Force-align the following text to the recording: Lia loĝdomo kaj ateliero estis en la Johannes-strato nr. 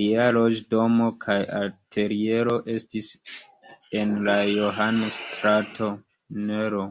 Lia 0.00 0.24
loĝdomo 0.36 1.06
kaj 1.26 1.36
ateliero 1.60 2.58
estis 2.76 3.14
en 4.02 4.18
la 4.28 4.38
Johannes-strato 4.60 5.96
nr. 6.52 6.82